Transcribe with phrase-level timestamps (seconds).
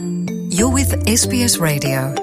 [0.00, 2.14] You're with SBS Radio.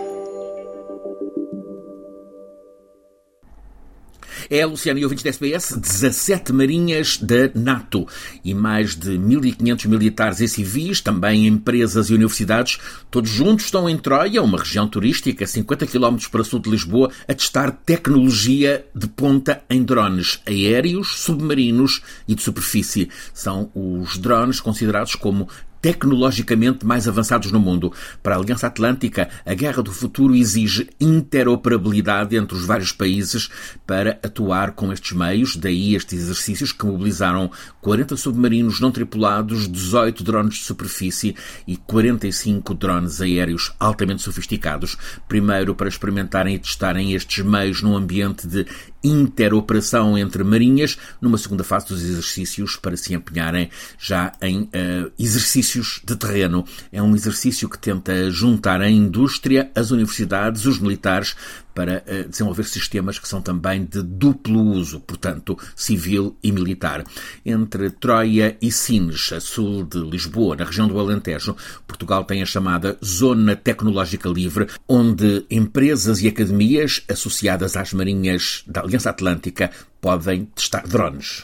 [4.49, 8.07] É a Luciana e ouvintes da SBS, 17 marinhas da NATO
[8.45, 12.79] e mais de 1.500 militares e civis, também empresas e universidades,
[13.11, 17.11] todos juntos estão em Troia, uma região turística a 50 km para sul de Lisboa,
[17.27, 23.09] a testar tecnologia de ponta em drones aéreos, submarinos e de superfície.
[23.33, 25.49] São os drones considerados como
[25.85, 27.93] tecnologicamente mais avançados no mundo.
[28.23, 33.51] Para a Aliança Atlântica, a guerra do futuro exige interoperabilidade entre os vários países
[33.85, 40.23] para atuar com estes meios, daí estes exercícios que mobilizaram 40 submarinos não tripulados, 18
[40.23, 41.35] drones de superfície
[41.67, 44.97] e 45 drones aéreos altamente sofisticados.
[45.27, 48.65] Primeiro, para experimentarem e testarem estes meios num ambiente de
[49.03, 55.74] interoperação entre marinhas, numa segunda fase dos exercícios para se empenharem já em uh, exercícios
[56.03, 56.65] de terreno.
[56.91, 61.35] É um exercício que tenta juntar a indústria, as universidades, os militares
[61.73, 67.03] para uh, desenvolver sistemas que são também de duplo uso, portanto, civil e militar.
[67.45, 72.45] Entre Troia e Sines, a sul de Lisboa, na região do Alentejo, Portugal tem a
[72.45, 80.45] chamada Zona Tecnológica Livre, onde empresas e academias associadas às marinhas da Aliança Atlântica podem
[80.45, 81.43] testar drones.